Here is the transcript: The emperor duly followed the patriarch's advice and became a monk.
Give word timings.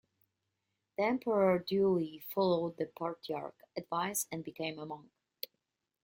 The 0.97 1.03
emperor 1.03 1.59
duly 1.59 2.25
followed 2.33 2.77
the 2.77 2.87
patriarch's 2.87 3.61
advice 3.77 4.25
and 4.31 4.43
became 4.43 4.79
a 4.79 4.85
monk. 4.87 5.11